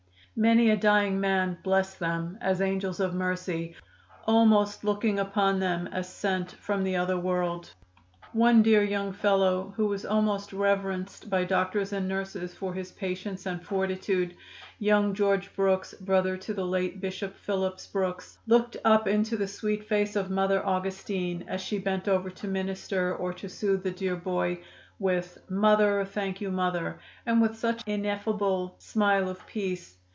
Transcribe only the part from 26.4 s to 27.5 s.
you, Mother,' and